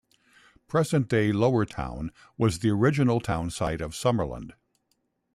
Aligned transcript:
Present 0.67 1.07
day 1.09 1.31
Lower 1.31 1.63
Town 1.63 2.11
was 2.35 2.57
the 2.57 2.71
original 2.71 3.19
town 3.19 3.51
site 3.51 3.81
of 3.81 3.91
Summerland. 3.91 4.53